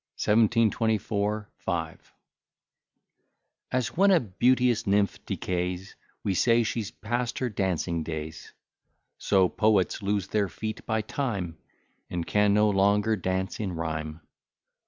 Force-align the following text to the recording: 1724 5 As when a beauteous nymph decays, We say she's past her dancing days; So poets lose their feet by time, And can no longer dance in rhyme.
1724 0.15 1.51
5 1.57 2.13
As 3.71 3.95
when 3.95 4.09
a 4.09 4.19
beauteous 4.19 4.87
nymph 4.87 5.23
decays, 5.27 5.95
We 6.23 6.33
say 6.33 6.63
she's 6.63 6.89
past 6.89 7.37
her 7.37 7.49
dancing 7.49 8.01
days; 8.01 8.51
So 9.19 9.47
poets 9.47 10.01
lose 10.01 10.29
their 10.29 10.49
feet 10.49 10.83
by 10.87 11.01
time, 11.01 11.59
And 12.09 12.25
can 12.25 12.51
no 12.51 12.67
longer 12.71 13.15
dance 13.15 13.59
in 13.59 13.73
rhyme. 13.75 14.21